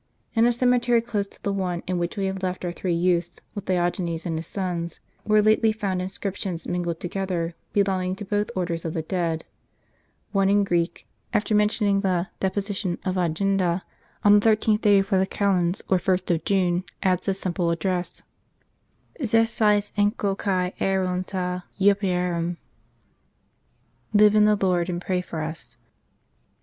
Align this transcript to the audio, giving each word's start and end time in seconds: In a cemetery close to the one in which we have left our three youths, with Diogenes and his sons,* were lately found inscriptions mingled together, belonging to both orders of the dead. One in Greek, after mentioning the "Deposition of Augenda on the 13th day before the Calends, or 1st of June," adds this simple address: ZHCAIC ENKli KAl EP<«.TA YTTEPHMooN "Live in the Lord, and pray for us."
In 0.33 0.47
a 0.47 0.51
cemetery 0.51 0.99
close 0.99 1.27
to 1.27 1.43
the 1.43 1.53
one 1.53 1.83
in 1.85 1.99
which 1.99 2.17
we 2.17 2.25
have 2.25 2.41
left 2.41 2.65
our 2.65 2.71
three 2.71 2.95
youths, 2.95 3.39
with 3.53 3.65
Diogenes 3.65 4.25
and 4.25 4.35
his 4.35 4.47
sons,* 4.47 4.99
were 5.27 5.43
lately 5.43 5.71
found 5.71 6.01
inscriptions 6.01 6.65
mingled 6.67 6.99
together, 6.99 7.53
belonging 7.71 8.15
to 8.15 8.25
both 8.25 8.49
orders 8.55 8.83
of 8.83 8.95
the 8.95 9.03
dead. 9.03 9.45
One 10.31 10.49
in 10.49 10.63
Greek, 10.63 11.05
after 11.33 11.53
mentioning 11.53 12.01
the 12.01 12.29
"Deposition 12.39 12.97
of 13.05 13.15
Augenda 13.15 13.83
on 14.23 14.39
the 14.39 14.49
13th 14.49 14.81
day 14.81 15.01
before 15.01 15.19
the 15.19 15.27
Calends, 15.27 15.83
or 15.87 15.99
1st 15.99 16.33
of 16.33 16.45
June," 16.45 16.83
adds 17.03 17.27
this 17.27 17.39
simple 17.39 17.69
address: 17.69 18.23
ZHCAIC 19.19 19.91
ENKli 19.99 20.35
KAl 20.35 20.65
EP<«.TA 20.79 21.63
YTTEPHMooN 21.79 22.57
"Live 24.15 24.33
in 24.33 24.45
the 24.45 24.55
Lord, 24.59 24.89
and 24.89 24.99
pray 24.99 25.21
for 25.21 25.41
us." 25.41 25.77